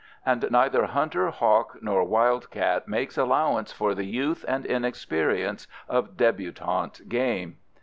And 0.25 0.49
neither 0.49 0.87
hunter, 0.87 1.29
hawk, 1.29 1.77
nor 1.83 2.03
wildcat 2.03 2.87
makes 2.87 3.19
allowances 3.19 3.71
for 3.71 3.93
the 3.93 4.03
youth 4.07 4.43
and 4.47 4.65
inexperience 4.65 5.67
of 5.87 6.17
debutante 6.17 7.07
game. 7.07 7.57